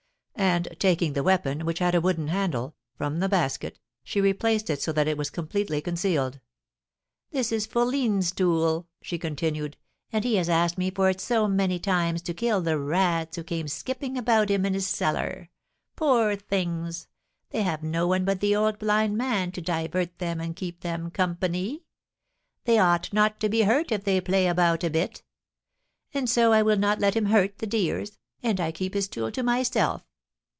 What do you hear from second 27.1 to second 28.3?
him hurt the dears,